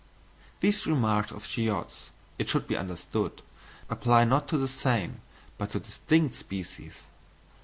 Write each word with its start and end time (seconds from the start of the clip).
These 0.61 0.87
remarks 0.87 1.31
of 1.31 1.43
Schiödte's 1.43 2.09
it 2.39 2.49
should 2.49 2.67
be 2.67 2.75
understood, 2.75 3.43
apply 3.87 4.23
not 4.23 4.47
to 4.47 4.57
the 4.57 4.67
same, 4.67 5.21
but 5.59 5.73
to 5.73 5.79
distinct 5.79 6.33
species. 6.33 6.95